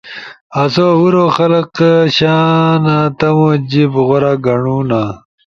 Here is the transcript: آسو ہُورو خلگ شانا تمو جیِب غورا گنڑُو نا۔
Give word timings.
آسو 0.61 0.87
ہُورو 0.99 1.25
خلگ 1.35 1.77
شانا 2.15 2.97
تمو 3.17 3.49
جیِب 3.69 3.93
غورا 4.07 4.33
گنڑُو 4.45 4.77
نا۔ 4.89 5.01